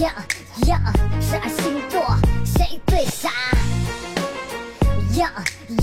[0.00, 0.12] 呀
[0.66, 0.78] 呀，
[1.22, 2.02] 十二星座
[2.44, 3.30] 谁最傻？
[5.18, 5.32] 呀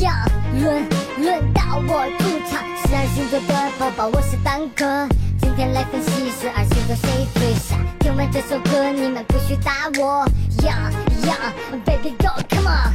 [0.00, 0.26] 呀，
[0.60, 0.84] 轮
[1.16, 5.08] 轮到我出场，十二星座的宝宝我是单哥，
[5.40, 7.76] 今天来分析十二星座谁最傻。
[8.00, 10.26] 听完这首歌，你们不许打我。
[10.66, 10.90] 呀
[11.26, 11.52] 呀
[11.86, 12.92] ，Baby go come on，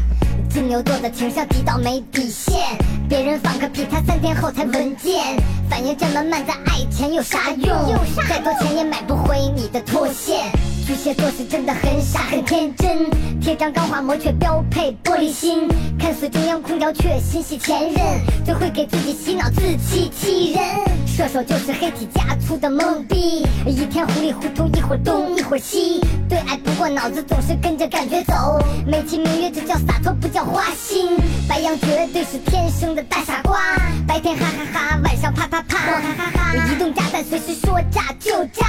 [0.51, 2.77] 金牛座的情商低到没底线，
[3.09, 5.35] 别人放个屁他三天后才闻见，
[5.67, 8.05] 反应这么慢，在爱前有啥用？
[8.29, 10.51] 再多钱也买不回你的脱线。
[10.87, 13.09] 巨蟹座是真的很傻很天真，
[13.41, 15.67] 贴张钢化膜却标配玻璃心，
[15.99, 18.01] 看似中央空调却心系前任，
[18.45, 20.63] 最会给自己洗脑自欺欺人。
[21.05, 31.17] 射手就是黑体加粗的懵逼，一天糊里糊涂一会儿东一会儿西，对爱不过脑子总是跟着感觉走，美其名曰这叫洒脱不叫花心。
[31.49, 33.59] 白羊绝对是天生的大傻瓜，
[34.07, 36.71] 白天哈哈哈，晚上啪啪啪，哈哈哈。
[36.71, 38.65] 移动炸弹随时说炸就炸，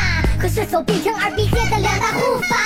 [0.49, 2.58] 和射手变成二 B 界的两大护法。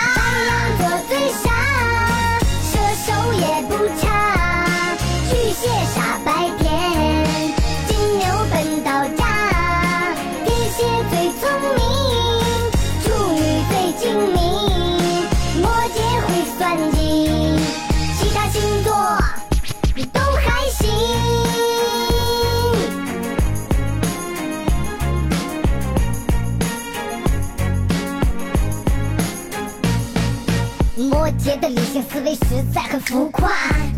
[31.44, 33.50] 摩羯的理性思维实在很浮夸，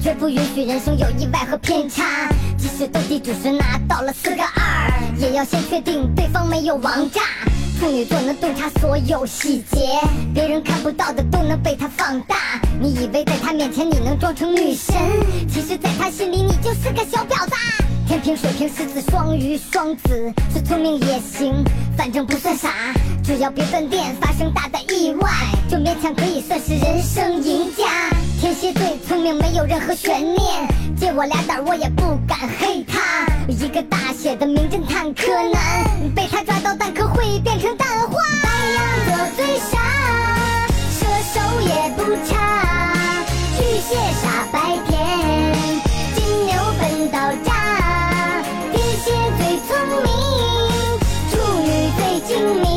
[0.03, 2.27] 绝不允许人生有意外和偏差。
[2.57, 7.21] 即使斗地主时拿到了四个二，也要先确定对方没有王炸。
[7.79, 9.91] 处女座能洞察所有细节，
[10.33, 12.37] 别人看不到的都能被他放大。
[12.81, 14.97] 你以为在他面前你能装成女神，
[15.47, 17.84] 其实在他心里你就是个小婊子。
[18.07, 21.65] 天平、水瓶、狮子、双鱼、双子，是聪明也行，
[21.97, 22.69] 反正不算傻。
[23.25, 25.31] 只要别断电，发生大的意外，
[25.71, 27.85] 就勉强可以算是人生赢家。
[28.39, 30.69] 天蝎最聪明，没有任何悬念，
[31.01, 33.27] 借我俩胆我也不敢黑他。
[33.49, 38.21] 一个大写的名侦探柯南，被他抓到蛋壳会变成蛋花。
[38.43, 39.79] 白羊座最傻，
[40.91, 42.44] 射手也不差，
[52.29, 52.74] to me.